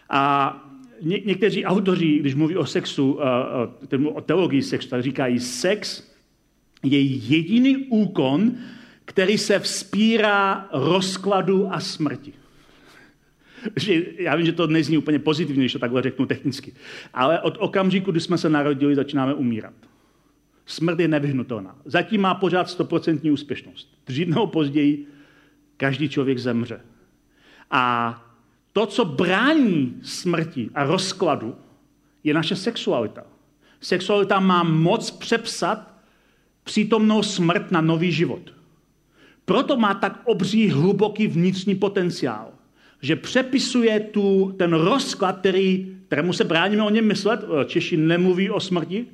[0.10, 0.24] A
[1.02, 3.20] ně, někteří autoři, když mluví o sexu,
[4.14, 6.12] o teologii sexu, tak říkají, sex
[6.84, 8.52] je jediný úkon,
[9.06, 12.34] který se vzpírá rozkladu a smrti.
[14.18, 16.74] Já vím, že to nezní úplně pozitivně, když to takhle řeknu technicky.
[17.14, 19.74] Ale od okamžiku, kdy jsme se narodili, začínáme umírat.
[20.72, 21.76] Smrt je nevyhnutelná.
[21.86, 23.98] Zatím má pořád 100% úspěšnost.
[24.06, 25.08] Dřív nebo později
[25.78, 26.82] každý člověk zemře.
[27.72, 27.84] A
[28.74, 31.56] to, co brání smrti a rozkladu,
[32.24, 33.24] je naše sexualita.
[33.82, 35.94] Sexualita má moc přepsat
[36.64, 38.54] přítomnou smrt na nový život.
[39.46, 42.52] Proto má tak obří hluboký vnitřní potenciál,
[43.02, 47.46] že přepisuje tu, ten rozklad, který, kterému se bráníme o něm myslet.
[47.66, 49.08] Češi nemluví o smrti,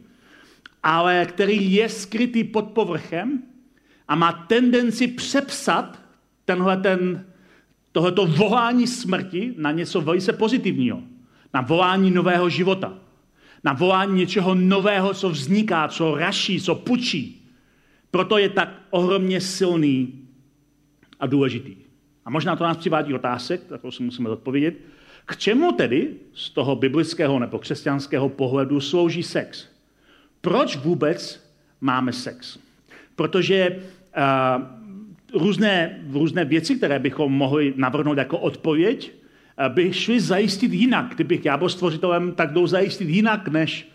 [0.84, 3.44] ale který je skrytý pod povrchem
[4.08, 6.02] a má tendenci přepsat
[6.46, 7.26] tenhle ten,
[7.92, 11.02] tohleto volání smrti na něco velice pozitivního.
[11.54, 12.94] Na volání nového života.
[13.64, 17.48] Na volání něčeho nového, co vzniká, co raší, co pučí.
[18.12, 20.28] Proto je tak ohromně silný
[21.20, 21.76] a důležitý.
[22.26, 24.76] A možná to nás přivádí otázek, tak to si musíme odpovědět.
[25.26, 29.77] K čemu tedy z toho biblického nebo křesťanského pohledu slouží sex?
[30.42, 31.50] Proč vůbec
[31.82, 32.60] máme sex?
[33.16, 39.12] Protože uh, různé, různé věci, které bychom mohli navrhnout jako odpověď,
[39.70, 41.16] by šly zajistit jinak.
[41.16, 43.88] Kdybych já byl stvořitelem, tak jdou zajistit jinak než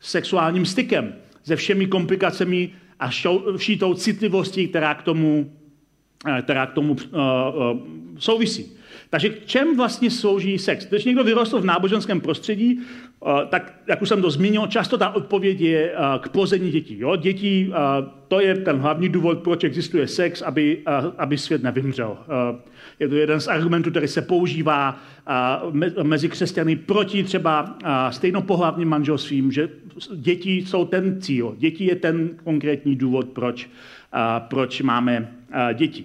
[0.00, 1.14] sexuálním stykem.
[1.42, 3.10] Se všemi komplikacemi a
[3.56, 5.52] vší tou citlivostí, která k tomu,
[6.42, 7.80] která k tomu uh, uh,
[8.18, 8.77] souvisí.
[9.10, 10.86] Takže k čem vlastně slouží sex?
[10.86, 15.10] Když někdo vyrostl v náboženském prostředí, eh, tak, jak už jsem to zmínil, často ta
[15.10, 16.98] odpověď je eh, k plození dětí.
[16.98, 17.16] Jo?
[17.16, 17.78] Děti, eh,
[18.28, 20.82] to je ten hlavní důvod, proč existuje sex, aby,
[21.18, 22.18] aby svět nevymřel.
[22.98, 24.98] Je to jeden z argumentů, který se používá
[26.02, 27.78] mezi křesťany proti třeba
[28.10, 29.68] stejnopohlavním manželstvím, že
[30.16, 31.54] děti jsou ten cíl.
[31.58, 33.70] Děti je ten konkrétní důvod, proč,
[34.48, 35.32] proč máme
[35.74, 36.04] děti.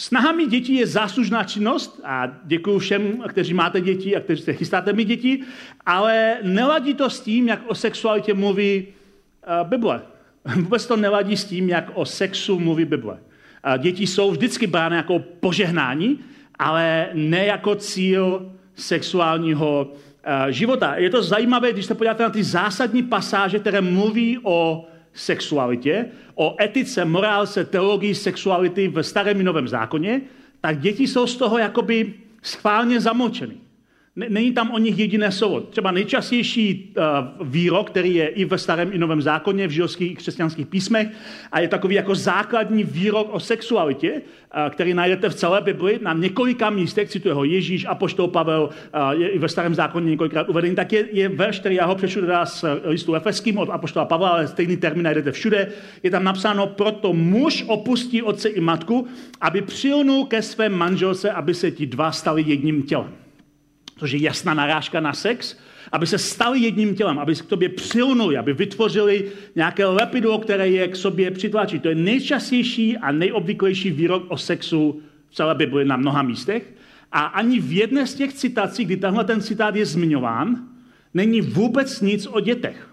[0.00, 4.52] Snaha mít děti je záslužná činnost a děkuji všem, kteří máte děti a kteří se
[4.52, 5.42] chystáte mít děti,
[5.86, 10.02] ale neladí to s tím, jak o sexualitě mluví uh, Bible.
[10.56, 13.12] Vůbec to neladí s tím, jak o sexu mluví Bible.
[13.12, 16.20] Uh, děti jsou vždycky brány jako požehnání,
[16.58, 20.96] ale ne jako cíl sexuálního uh, života.
[20.96, 24.88] Je to zajímavé, když se podíváte na ty zásadní pasáže, které mluví o
[25.20, 30.20] sexualitě, o etice, morálce, teologii sexuality v starém i novém zákoně,
[30.60, 33.54] tak děti jsou z toho jakoby schválně zamlčeny.
[34.16, 35.60] Není tam o nich jediné slovo.
[35.60, 40.66] Třeba nejčastější uh, výrok, který je i ve starém i novém zákoně, v židovských křesťanských
[40.66, 41.08] písmech,
[41.52, 46.12] a je takový jako základní výrok o sexualitě, uh, který najdete v celé Bibli na
[46.12, 50.74] několika místech, cituje ho Ježíš, Apoštol Pavel, uh, je i ve starém zákoně několikrát uvedený,
[50.74, 54.28] tak je, je verš, který já ho přečtu teda z listu Efeským od Apoštola Pavla,
[54.28, 55.72] ale stejný termín najdete všude.
[56.02, 59.06] Je tam napsáno, proto muž opustí otce i matku,
[59.40, 63.20] aby přilnul ke své manželce, aby se ti dva stali jedním tělem
[64.00, 65.56] což je jasná narážka na sex,
[65.92, 69.24] aby se stali jedním tělem, aby se k tobě přilnuli, aby vytvořili
[69.56, 71.78] nějaké lepidlo, které je k sobě přitlačí.
[71.78, 76.72] To je nejčastější a nejobvyklejší výrok o sexu v celé Bibli na mnoha místech.
[77.12, 80.56] A ani v jedné z těch citací, kdy tenhle ten citát je zmiňován,
[81.14, 82.88] není vůbec nic o dětech.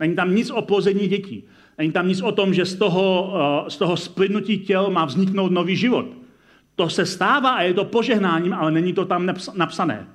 [0.00, 1.44] Není tam nic o plození dětí.
[1.78, 3.34] Není tam nic o tom, že z toho,
[3.66, 6.06] eh, z toho splynutí těl má vzniknout nový život.
[6.76, 10.06] To se stává a je to požehnáním, ale není to tam napsané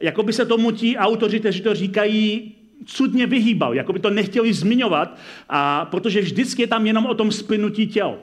[0.00, 2.52] jako by se tomu ti autoři, kteří to říkají,
[2.84, 7.32] cudně vyhýbal, jako by to nechtěli zmiňovat, a protože vždycky je tam jenom o tom
[7.32, 8.18] splynutí těl.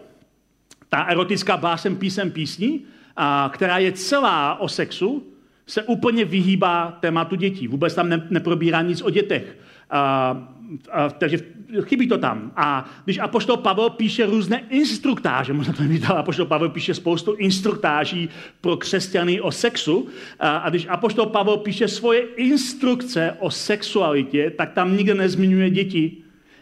[0.90, 5.24] Ta erotická básem písem písní, a, která je celá o sexu,
[5.68, 7.68] se úplně vyhýbá tématu dětí.
[7.68, 9.58] Vůbec tam ne, neprobírá nic o dětech.
[9.90, 10.54] A,
[10.92, 11.38] a, takže
[11.82, 12.52] chybí to tam.
[12.56, 18.30] A když Apoštol Pavel píše různé instruktáže, možná to nevíte, Apoštol Pavel píše spoustu instruktáží
[18.62, 20.08] pro křesťany o sexu,
[20.40, 26.18] a, a když Apoštol Pavel píše svoje instrukce o sexualitě, tak tam nikde nezmiňuje děti,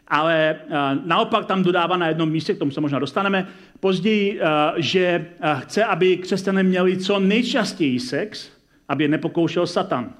[0.08, 0.56] ale
[1.06, 3.48] naopak tam dodává na jednom místě, k tomu se možná dostaneme
[3.80, 4.40] později,
[4.78, 5.26] že
[5.60, 8.50] chce, aby křesťané měli co nejčastěji sex,
[8.88, 10.14] aby je nepokoušel Satan.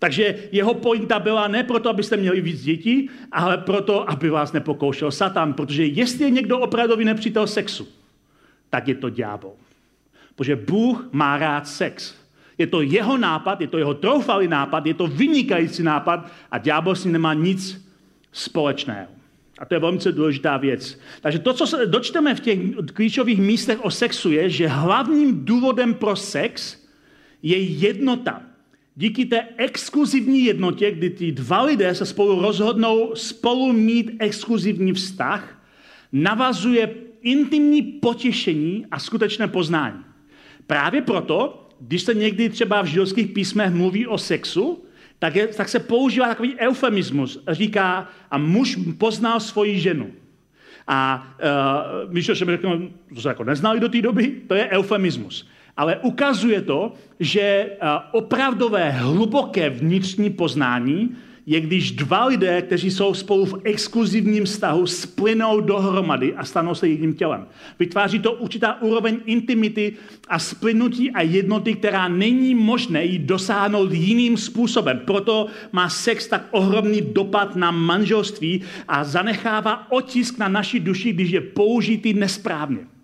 [0.00, 5.10] Takže jeho pointa byla ne proto, abyste měli víc dětí, ale proto, aby vás nepokoušel
[5.10, 5.52] Satan.
[5.52, 7.88] Protože jestli je někdo opravdový nepřítel sexu,
[8.70, 9.52] tak je to ďábel.
[10.36, 12.14] Protože Bůh má rád sex.
[12.58, 16.94] Je to jeho nápad, je to jeho troufalý nápad, je to vynikající nápad a ďábel
[16.94, 17.86] s ním nemá nic
[18.32, 19.08] společného.
[19.58, 21.00] A to je velmi důležitá věc.
[21.20, 22.58] Takže to, co se dočteme v těch
[22.94, 26.84] klíčových místech o sexu, je, že hlavním důvodem pro sex
[27.42, 28.49] je jednota.
[29.00, 35.62] Díky té exkluzivní jednotě, kdy ty dva lidé se spolu rozhodnou spolu mít exkluzivní vztah,
[36.12, 40.04] navazuje intimní potěšení a skutečné poznání.
[40.66, 44.84] Právě proto, když se někdy třeba v židovských písmech mluví o sexu,
[45.18, 47.44] tak, je, tak se používá takový eufemismus.
[47.48, 50.10] Říká, a muž poznal svoji ženu.
[50.86, 51.28] A
[52.04, 55.48] uh, když to jsem řekl, to se jako neznali do té doby, to je eufemismus
[55.76, 57.76] ale ukazuje to, že eh,
[58.12, 65.60] opravdové hluboké vnitřní poznání je, když dva lidé, kteří jsou spolu v exkluzivním vztahu, splynou
[65.60, 67.46] dohromady a stanou se jedním tělem.
[67.78, 69.92] Vytváří to určitá úroveň intimity
[70.28, 75.00] a splynutí a jednoty, která není možné jí dosáhnout jiným způsobem.
[75.04, 81.30] Proto má sex tak ohromný dopad na manželství a zanechává otisk na naší duši, když
[81.30, 82.99] je použitý nesprávně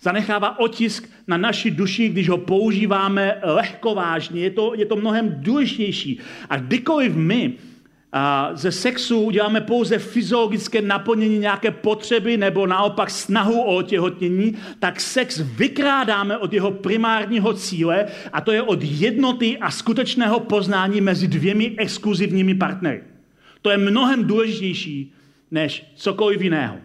[0.00, 4.40] zanechává otisk na naši duši, když ho používáme lehkovážně.
[4.40, 6.18] Je to, je to mnohem důležitější.
[6.50, 7.52] A kdykoliv my
[8.12, 15.00] a ze sexu uděláme pouze fyziologické naplnění nějaké potřeby nebo naopak snahu o otěhotnění, tak
[15.00, 21.28] sex vykrádáme od jeho primárního cíle a to je od jednoty a skutečného poznání mezi
[21.28, 23.02] dvěmi exkluzivními partnery.
[23.62, 25.12] To je mnohem důležitější
[25.50, 26.76] než cokoliv jiného.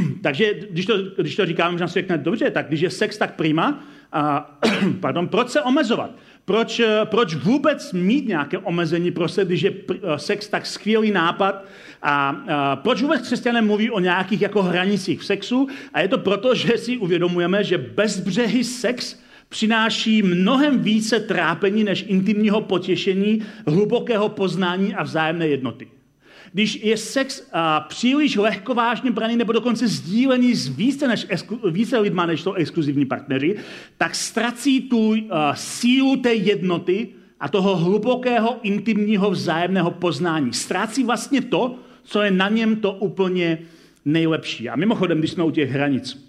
[0.22, 3.34] takže když to, když to říkám, možná si řekne, dobře, tak když je sex tak
[3.34, 4.58] prima, a,
[5.00, 6.10] pardon, proč se omezovat?
[6.44, 9.72] Proč, proč vůbec mít nějaké omezení pro se, když je
[10.16, 11.64] sex tak skvělý nápad?
[12.02, 15.68] A, a proč vůbec křesťané mluví o nějakých jako hranicích v sexu?
[15.94, 22.04] A je to proto, že si uvědomujeme, že bezbřehý sex přináší mnohem více trápení než
[22.08, 25.88] intimního potěšení, hlubokého poznání a vzájemné jednoty.
[26.52, 31.26] Když je sex a, příliš lehkovážně braný nebo dokonce sdílený s více, než,
[31.70, 33.56] více lidma, než jsou exkluzivní partneři,
[33.98, 37.08] tak ztrací tu a, sílu té jednoty
[37.40, 40.52] a toho hlubokého intimního vzájemného poznání.
[40.52, 43.58] Ztrácí vlastně to, co je na něm to úplně
[44.04, 44.68] nejlepší.
[44.68, 46.26] A mimochodem, když jsme u těch hranic,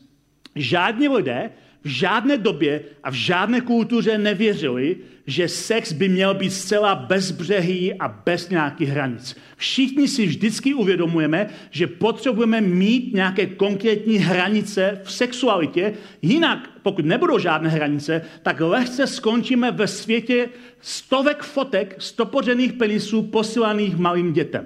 [0.55, 1.49] žádní lidé
[1.83, 7.93] v žádné době a v žádné kultuře nevěřili, že sex by měl být zcela bezbřehý
[7.93, 9.35] a bez nějakých hranic.
[9.57, 17.39] Všichni si vždycky uvědomujeme, že potřebujeme mít nějaké konkrétní hranice v sexualitě, jinak, pokud nebudou
[17.39, 20.49] žádné hranice, tak lehce skončíme ve světě
[20.81, 24.65] stovek fotek stopořených penisů posílaných malým dětem.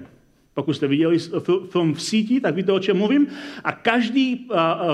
[0.53, 1.17] Pokud jste viděli
[1.69, 3.27] film v síti, tak víte, o čem mluvím.
[3.63, 4.47] A každý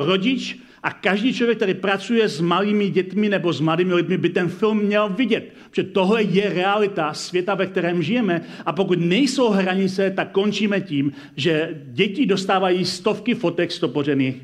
[0.06, 4.48] rodič a každý člověk, který pracuje s malými dětmi nebo s mladými lidmi, by ten
[4.48, 5.54] film měl vidět.
[5.70, 8.42] Protože tohle je realita světa, ve kterém žijeme.
[8.66, 14.36] A pokud nejsou hranice, tak končíme tím, že děti dostávají stovky fotek stopořených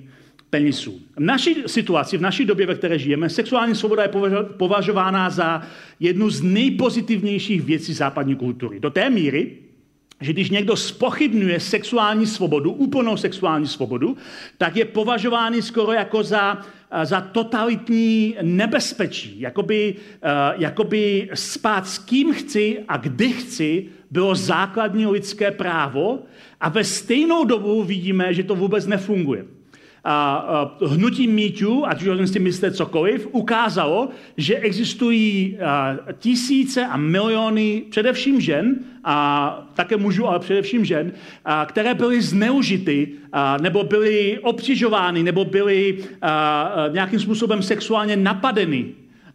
[0.49, 1.01] penisů.
[1.15, 4.09] V naší situaci, v naší době, ve které žijeme, sexuální svoboda je
[4.57, 5.61] považována za
[5.99, 8.79] jednu z nejpozitivnějších věcí západní kultury.
[8.79, 9.57] Do té míry,
[10.21, 14.17] že když někdo spochybňuje sexuální svobodu, úplnou sexuální svobodu,
[14.57, 16.61] tak je považovány skoro jako za,
[17.03, 19.39] za totalitní nebezpečí.
[19.39, 20.29] Jakoby, uh,
[20.61, 26.19] jakoby spát s kým chci a kdy chci bylo základní lidské právo
[26.61, 29.58] a ve stejnou dobu vidíme, že to vůbec nefunguje
[30.11, 35.57] a, hnutí mýťů, ať už si myslíte cokoliv, ukázalo, že existují
[36.19, 41.11] tisíce a miliony především žen, a také mužů, ale především žen,
[41.45, 48.85] a, které byly zneužity, a, nebo byly obtěžovány, nebo byly a, nějakým způsobem sexuálně napadeny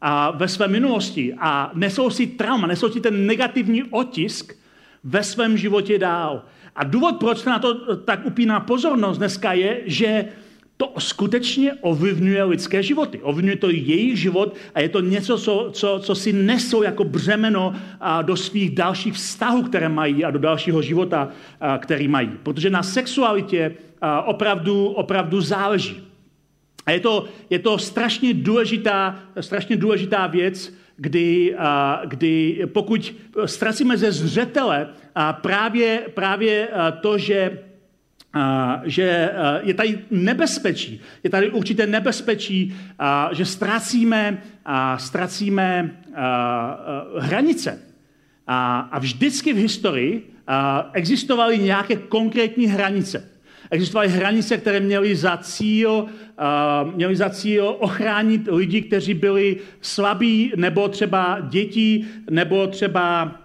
[0.01, 4.57] a, ve své minulosti a nesou si trauma, nesou si ten negativní otisk
[5.05, 6.43] ve svém životě dál.
[6.77, 10.25] A důvod, proč se na to tak upíná pozornost dneska je, že
[10.77, 13.21] to skutečně ovlivňuje lidské životy.
[13.23, 17.75] Ovlivňuje to jejich život a je to něco, co, co, co si nesou jako břemeno
[18.01, 21.29] a do svých dalších vztahů, které mají a do dalšího života,
[21.61, 22.31] a, který mají.
[22.43, 26.03] Protože na sexualitě a, opravdu, opravdu záleží.
[26.87, 33.15] A je to, je to strašně, důležitá, strašně důležitá věc, kdy, a, kdy pokud
[33.47, 36.69] ztracíme ze zřetele a právě, právě
[37.01, 37.59] to, že
[38.85, 39.31] že
[39.63, 42.75] je tady nebezpečí, je tady určité nebezpečí,
[43.33, 44.43] že ztracíme,
[44.97, 45.91] ztracíme
[47.19, 47.79] hranice.
[48.47, 50.31] A vždycky v historii
[50.93, 53.31] existovaly nějaké konkrétní hranice.
[53.71, 56.07] Existovaly hranice, které měly za cíl,
[56.95, 63.37] měly za cíl ochránit lidi, kteří byli slabí, nebo třeba děti, nebo třeba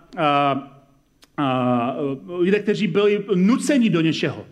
[2.27, 4.45] lidé, kteří byli nuceni do něčeho.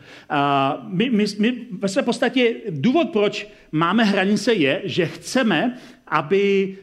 [0.88, 6.76] My, my, my ve své podstatě důvod, proč máme hranice, je, že chceme, aby,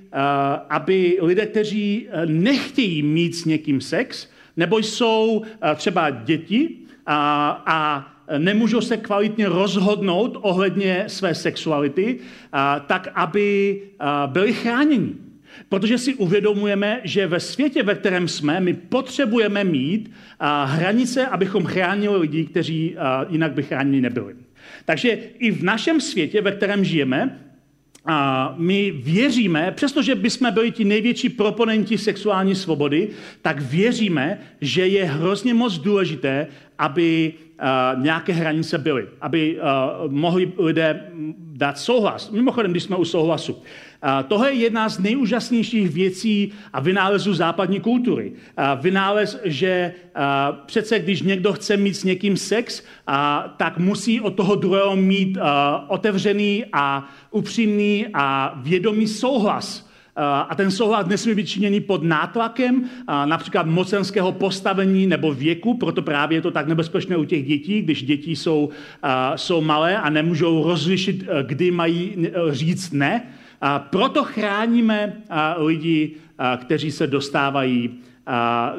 [0.71, 5.43] aby lidé, kteří nechtějí mít s někým sex, nebo jsou
[5.77, 12.19] třeba děti a, a nemůžou se kvalitně rozhodnout ohledně své sexuality,
[12.87, 13.81] tak aby
[14.27, 15.15] byli chráněni.
[15.69, 20.11] Protože si uvědomujeme, že ve světě, ve kterém jsme, my potřebujeme mít
[20.65, 22.97] hranice, abychom chránili lidi, kteří
[23.29, 24.35] jinak by chráněni nebyli.
[24.85, 27.41] Takže i v našem světě, ve kterém žijeme,
[28.07, 33.09] a my věříme, přestože bychom byli ti největší proponenti sexuální svobody,
[33.43, 36.47] tak věříme, že je hrozně moc důležité,
[36.79, 42.31] aby uh, nějaké hranice byly, aby uh, mohli lidé dát souhlas.
[42.31, 43.63] Mimochodem, když jsme u souhlasu,
[44.29, 48.33] Tohle je jedna z nejúžasnějších věcí a vynálezů západní kultury.
[48.81, 49.93] Vynález, že
[50.67, 52.83] přece když někdo chce mít s někým sex,
[53.57, 55.39] tak musí od toho druhého mít
[55.89, 59.91] otevřený a upřímný a vědomý souhlas.
[60.17, 62.85] A ten souhlas nesmí být činěný pod nátlakem,
[63.25, 68.03] například mocenského postavení nebo věku, proto právě je to tak nebezpečné u těch dětí, když
[68.03, 68.69] děti jsou,
[69.37, 73.23] jsou malé a nemůžou rozlišit, kdy mají říct ne.
[73.61, 75.13] A proto chráníme
[75.57, 76.15] lidi
[76.57, 77.91] kteří se dostávají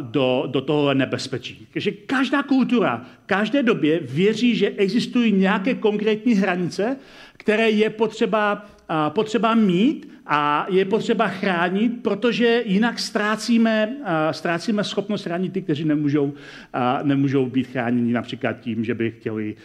[0.02, 1.68] do, do tohohle nebezpečí.
[1.74, 6.98] Takže každá kultura, každé době věří, že existují nějaké konkrétní hranice,
[7.38, 8.66] které je potřeba,
[9.10, 13.96] potřeba mít a je potřeba chránit, protože jinak ztrácíme,
[14.32, 16.34] ztrácíme schopnost chránit ty, kteří nemůžou,
[17.04, 19.56] nemůžou být chráněni například tím, že by chtěli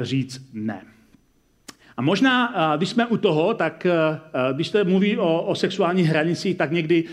[0.00, 0.82] říct ne.
[1.96, 3.86] A možná, když jsme u toho, tak
[4.52, 7.04] když se mluví o, o sexuálních hranicích, tak někdy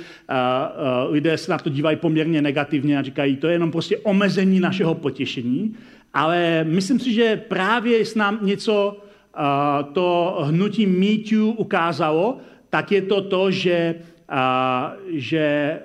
[1.09, 4.95] lidé se na to dívají poměrně negativně a říkají, to je jenom prostě omezení našeho
[4.95, 5.75] potěšení.
[6.13, 8.97] Ale myslím si, že právě s nám něco
[9.93, 12.37] to hnutí MeToo ukázalo,
[12.69, 13.95] tak je to to, že,
[15.09, 15.79] že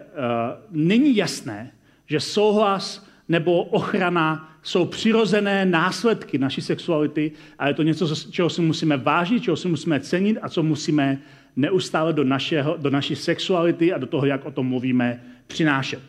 [0.71, 1.73] není jasné,
[2.07, 8.63] že souhlas nebo ochrana jsou přirozené následky naší sexuality a je to něco, čeho si
[8.63, 11.19] musíme vážit, čeho si musíme cenit a co musíme
[11.57, 16.01] neustále do, našeho, do naší sexuality a do toho, jak o tom mluvíme, přinášet.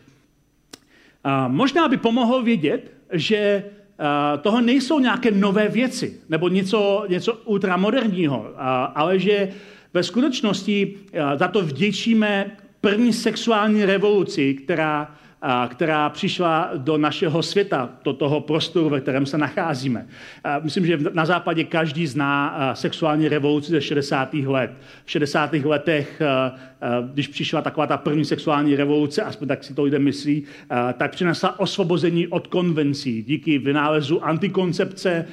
[1.24, 3.64] A možná by pomohlo vědět, že
[4.42, 8.46] toho nejsou nějaké nové věci nebo něco, něco ultramoderního,
[8.94, 9.48] ale že
[9.94, 10.94] ve skutečnosti
[11.36, 15.14] za to vděčíme první sexuální revoluci, která
[15.68, 20.06] která přišla do našeho světa, do toho prostoru, ve kterém se nacházíme.
[20.62, 24.34] Myslím, že na západě každý zná sexuální revoluci ze 60.
[24.34, 24.70] let.
[25.04, 25.52] V 60.
[25.52, 26.22] letech
[27.12, 30.42] když přišla taková ta první sexuální revoluce, aspoň tak si to lidé myslí,
[30.96, 33.22] tak přinesla osvobození od konvencí.
[33.22, 35.26] Díky vynálezu antikoncepce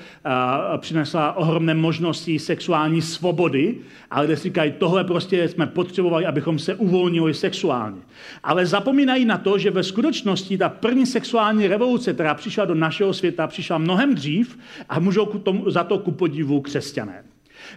[0.77, 3.75] přinesla ohromné možnosti sexuální svobody,
[4.11, 8.01] ale lidé si říkají, tohle prostě jsme potřebovali, abychom se uvolnili sexuálně.
[8.43, 13.13] Ale zapomínají na to, že ve skutečnosti ta první sexuální revoluce, která přišla do našeho
[13.13, 17.23] světa, přišla mnohem dřív a můžou za to ku podivu křesťané.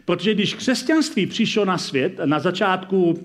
[0.04, 3.18] Protože když křesťanství přišlo na svět na začátku,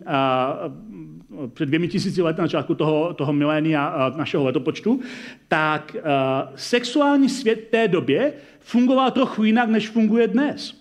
[1.54, 5.00] před dvěmi tisíci let, na začátku toho, toho milénia našeho letopočtu,
[5.48, 5.96] tak
[6.56, 10.80] sexuální svět té době fungoval trochu jinak, než funguje dnes.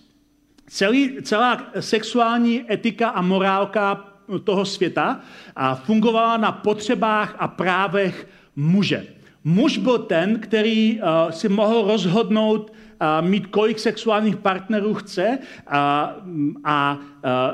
[0.67, 4.05] Celý, celá sexuální etika a morálka
[4.43, 5.21] toho světa
[5.73, 9.05] fungovala na potřebách a právech muže.
[9.43, 12.73] Muž byl ten, který si mohl rozhodnout,
[13.21, 15.37] mít kolik sexuálních partnerů chce
[15.67, 16.15] a,
[16.63, 16.99] a,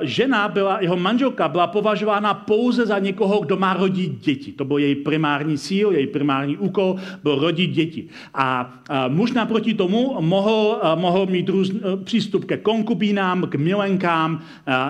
[0.01, 4.51] žena byla, jeho manželka byla považována pouze za někoho, kdo má rodit děti.
[4.51, 8.07] To byl její primární cíl, její primární úkol, byl rodit děti.
[8.33, 8.73] A,
[9.07, 11.71] muž naproti tomu mohl, mohl mít růz,
[12.03, 14.41] přístup ke konkubínám, k milenkám,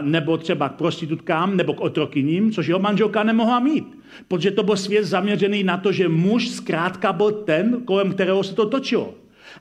[0.02, 3.98] nebo třeba k prostitutkám, nebo k otrokyním, což jeho manželka nemohla mít.
[4.28, 8.56] Protože to byl svět zaměřený na to, že muž zkrátka byl ten, kolem kterého se
[8.56, 9.14] to točilo.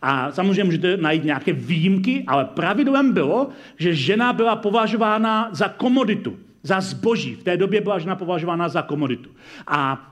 [0.07, 6.37] A samozřejmě můžete najít nějaké výjimky, ale pravidlem bylo, že žena byla považována za komoditu,
[6.63, 7.35] za zboží.
[7.35, 9.31] V té době byla žena považována za komoditu.
[9.67, 10.11] A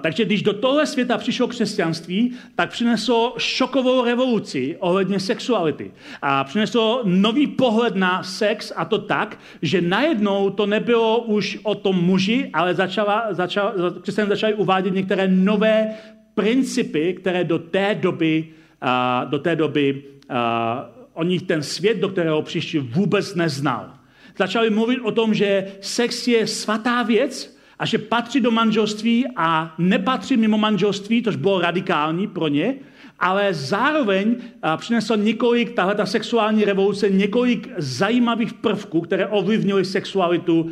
[0.00, 5.90] takže když do tohle světa přišlo křesťanství, tak přineslo šokovou revoluci ohledně sexuality.
[6.22, 11.74] A přineslo nový pohled na sex a to tak, že najednou to nebylo už o
[11.74, 15.88] tom muži, ale začala, začala, křesťané začali uvádět některé nové
[16.34, 18.48] principy, které do té doby
[18.80, 23.94] a do té doby a, oni ten svět, do kterého přišli, vůbec neznal.
[24.38, 29.74] Začali mluvit o tom, že sex je svatá věc a že patří do manželství a
[29.78, 32.74] nepatří mimo manželství, což bylo radikální pro ně,
[33.20, 34.36] ale zároveň
[34.76, 40.70] přinesl několik, tahle ta sexuální revoluce, několik zajímavých prvků, které ovlivnily sexualitu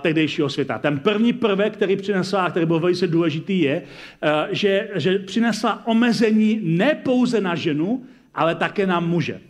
[0.00, 0.78] tehdejšího světa.
[0.78, 3.82] Ten první prvek, který přinesla, který byl velice důležitý, je,
[4.50, 9.40] že, že přinesla omezení ne pouze na ženu, ale také na muže.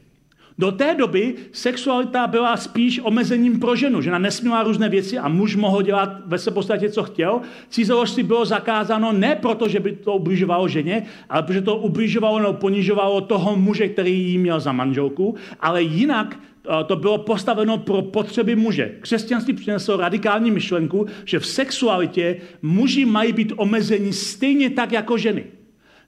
[0.58, 4.02] Do té doby sexualita byla spíš omezením pro ženu.
[4.02, 7.40] Žena nesměla různé věci a muž mohl dělat ve své podstatě, co chtěl.
[7.68, 12.52] Cizoložství bylo zakázáno ne proto, že by to ubližovalo ženě, ale protože to ubližovalo nebo
[12.52, 18.02] ponižovalo toho muže, který jí měl za manželku, ale jinak eh, to bylo postaveno pro
[18.02, 18.96] potřeby muže.
[19.00, 25.44] Křesťanství přineslo radikální myšlenku, že v sexualitě muži mají být omezeni stejně tak jako ženy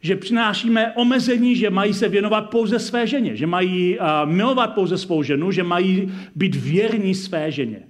[0.01, 4.99] že přinášíme omezení, že mají se věnovat pouze své ženě, že mají uh, milovat pouze
[4.99, 7.83] svou ženu, že mají být věrní své ženě.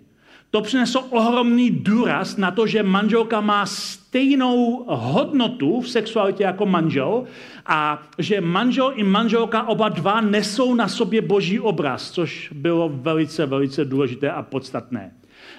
[0.51, 7.25] To přineslo ohromný důraz na to, že manželka má stejnou hodnotu v sexualitě jako manžel
[7.67, 13.47] a že manžel i manželka oba dva nesou na sobě boží obraz, což bylo velice,
[13.47, 15.13] velice důležité a podstatné.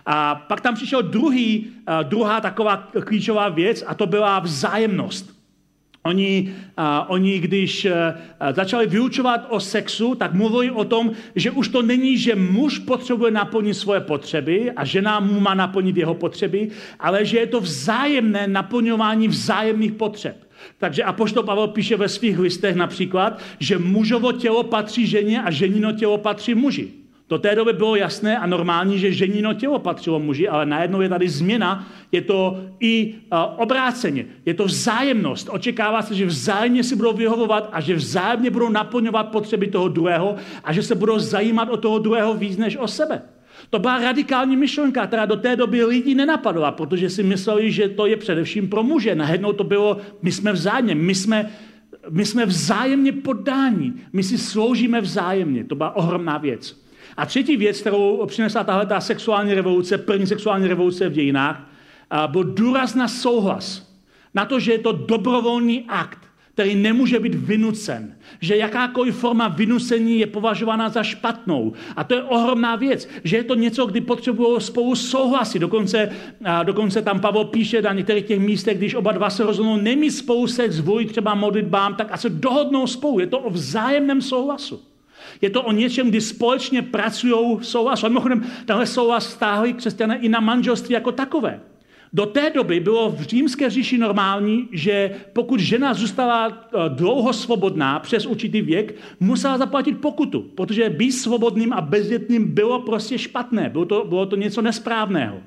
[0.06, 1.68] A pak tam přišel druhý,
[2.04, 5.39] druhá taková klíčová věc a to byla vzájemnost.
[6.04, 11.68] Oni, a, oni když a, začali vyučovat o sexu, tak mluví o tom, že už
[11.68, 16.70] to není, že muž potřebuje naplnit svoje potřeby a žena mu má naplnit jeho potřeby,
[17.00, 20.50] ale že je to vzájemné naplňování vzájemných potřeb.
[20.78, 25.92] Takže Apoštol Pavel píše ve svých listech například, že mužovo tělo patří ženě a ženino
[25.92, 26.99] tělo patří muži.
[27.30, 31.10] Do té doby bylo jasné a normální, že ženino tělo patřilo muži, ale najednou je
[31.10, 33.16] tady změna, je to i
[33.58, 35.50] obráceně, je to vzájemnost.
[35.52, 40.36] Očekává se, že vzájemně si budou vyhovovat a že vzájemně budou naplňovat potřeby toho druhého
[40.64, 43.22] a že se budou zajímat o toho druhého víc než o sebe.
[43.70, 48.06] To byla radikální myšlenka, která do té doby lidí nenapadla, protože si mysleli, že to
[48.06, 49.16] je především pro muže.
[49.16, 51.50] Najednou to bylo, my jsme vzájemně, my jsme,
[52.10, 55.64] my jsme vzájemně podání, my si sloužíme vzájemně.
[55.64, 56.79] To byla ohromná věc.
[57.20, 61.70] A třetí věc, kterou přinesla tahle ta sexuální revoluce, první sexuální revoluce v dějinách,
[62.28, 63.90] byl důraz na souhlas.
[64.34, 68.16] Na to, že je to dobrovolný akt který nemůže být vynucen.
[68.42, 71.74] Že jakákoliv forma vynucení je považována za špatnou.
[71.96, 75.60] A to je ohromná věc, že je to něco, kdy potřebují spolu souhlasit.
[75.60, 76.10] Dokonce,
[76.46, 80.12] a dokonce tam Pavel píše na některých těch místech, když oba dva se rozhodnou nemít
[80.12, 83.20] spolu sex, zvolit třeba modlitbám, tak a se dohodnou spolu.
[83.20, 84.89] Je to o vzájemném souhlasu.
[85.42, 88.06] Je to o něčem, kdy společně pracují v souhlasu.
[88.06, 91.60] A mimochodem, tenhle souhlas stáhli křesťané i na manželství jako takové.
[92.14, 98.00] Do té doby bylo v římské říši normální, že pokud žena zůstala eh, dlouho svobodná
[98.00, 103.86] přes určitý věk, musela zaplatit pokutu, protože být svobodným a bezdětným bylo prostě špatné, bylo
[103.86, 105.38] to, bylo to něco nesprávného.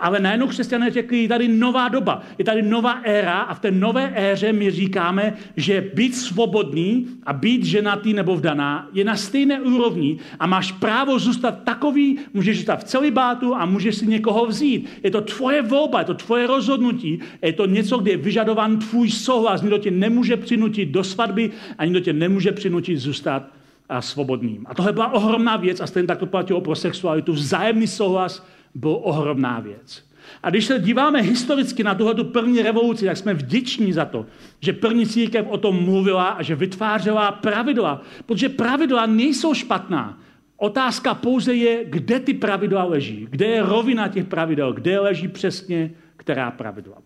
[0.00, 3.70] Ale najednou křesťané řekli, je tady nová doba, je tady nová éra a v té
[3.70, 9.60] nové éře my říkáme, že být svobodný a být ženatý nebo vdaná je na stejné
[9.60, 14.88] úrovni a máš právo zůstat takový, můžeš zůstat v celibátu a můžeš si někoho vzít.
[15.02, 19.10] Je to tvoje volba, je to tvoje rozhodnutí, je to něco, kde je vyžadovan tvůj
[19.10, 19.62] souhlas.
[19.62, 23.42] Nikdo tě nemůže přinutit do svatby a nikdo tě nemůže přinutit zůstat
[23.88, 24.66] a svobodným.
[24.68, 27.32] A tohle byla ohromná věc a stejně tak to platilo pro sexualitu.
[27.32, 30.04] Vzájemný souhlas byl ohromná věc.
[30.42, 34.26] A když se díváme historicky na tuhle první revoluci, tak jsme vděční za to,
[34.60, 40.18] že první církev o tom mluvila a že vytvářela pravidla, protože pravidla nejsou špatná.
[40.56, 45.90] Otázka pouze je, kde ty pravidla leží, kde je rovina těch pravidel, kde leží přesně
[46.16, 46.96] která pravidla.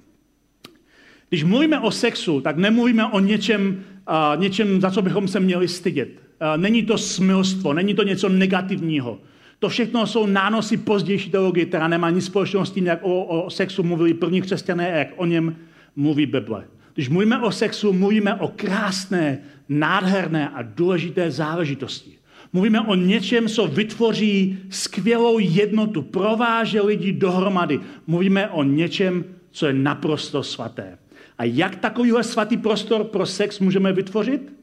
[1.28, 5.68] Když mluvíme o sexu, tak nemluvíme o něčem, uh, něčem za co bychom se měli
[5.68, 6.08] stydět.
[6.08, 9.18] Uh, není to smilstvo, není to něco negativního.
[9.58, 13.50] To všechno jsou nánosy pozdější teologie, která nemá nic společného s tím, jak o, o
[13.50, 15.56] sexu mluvili první křesťané a jak o něm
[15.96, 16.64] mluví Bible.
[16.94, 19.38] Když mluvíme o sexu, mluvíme o krásné,
[19.68, 22.10] nádherné a důležité záležitosti.
[22.52, 27.80] Mluvíme o něčem, co vytvoří skvělou jednotu, prováže lidi dohromady.
[28.06, 30.98] Mluvíme o něčem, co je naprosto svaté.
[31.38, 34.57] A jak takovýhle svatý prostor pro sex můžeme vytvořit?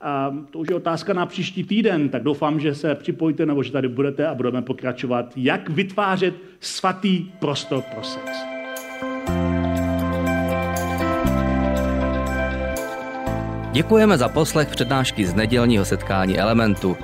[0.00, 3.72] A to už je otázka na příští týden, tak doufám, že se připojíte nebo že
[3.72, 8.30] tady budete a budeme pokračovat, jak vytvářet svatý prostor pro sex.
[13.72, 16.96] Děkujeme za poslech přednášky z nedělního setkání Elementu.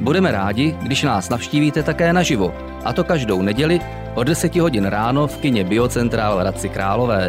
[0.00, 3.80] Budeme rádi, když nás navštívíte také naživo, a to každou neděli
[4.14, 7.28] od 10 hodin ráno v kině Biocentrál v Hradci Králové.